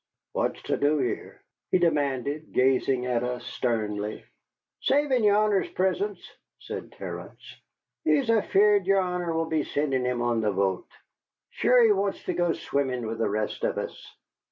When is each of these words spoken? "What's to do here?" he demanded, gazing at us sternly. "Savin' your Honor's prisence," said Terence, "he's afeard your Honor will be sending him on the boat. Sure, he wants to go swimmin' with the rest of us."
"What's 0.31 0.59
to 0.63 0.77
do 0.77 0.97
here?" 0.97 1.43
he 1.69 1.77
demanded, 1.77 2.53
gazing 2.53 3.05
at 3.05 3.21
us 3.21 3.45
sternly. 3.45 4.25
"Savin' 4.81 5.23
your 5.23 5.37
Honor's 5.37 5.69
prisence," 5.69 6.17
said 6.57 6.91
Terence, 6.93 7.61
"he's 8.03 8.31
afeard 8.31 8.87
your 8.87 9.01
Honor 9.01 9.31
will 9.31 9.45
be 9.45 9.63
sending 9.63 10.03
him 10.05 10.23
on 10.23 10.41
the 10.41 10.51
boat. 10.51 10.87
Sure, 11.51 11.83
he 11.83 11.91
wants 11.91 12.23
to 12.23 12.33
go 12.33 12.51
swimmin' 12.53 13.05
with 13.05 13.19
the 13.19 13.29
rest 13.29 13.63
of 13.63 13.77
us." 13.77 14.11